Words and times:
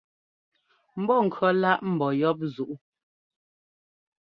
Mbɔ́kʉ̈ 1.01 1.49
laʼ 1.61 1.79
mbɔ́ 1.91 2.09
yɔ́p 2.19 2.39
zuʼú. 2.53 2.75